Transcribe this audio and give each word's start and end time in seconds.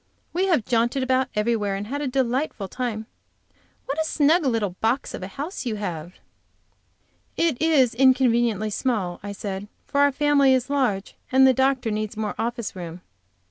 "We 0.33 0.47
have 0.47 0.65
jaunted 0.65 1.03
about 1.03 1.27
everywhere, 1.35 1.75
and 1.75 1.85
have 1.85 2.01
a 2.01 2.07
delightful 2.07 2.67
time. 2.67 3.05
What 3.85 4.01
a 4.01 4.03
snug 4.03 4.47
little 4.47 4.71
box 4.81 5.13
of 5.13 5.21
a 5.21 5.27
house 5.27 5.63
you 5.67 5.75
have!" 5.75 6.15
"It 7.37 7.61
is 7.61 7.93
inconveniently 7.93 8.71
small," 8.71 9.19
I 9.21 9.31
said, 9.31 9.67
"for 9.85 10.01
our 10.01 10.11
family 10.11 10.55
is 10.55 10.71
large 10.71 11.13
and 11.31 11.45
the 11.45 11.53
doctor 11.53 11.91
needs 11.91 12.17
more 12.17 12.33
office 12.39 12.75
room." 12.75 13.01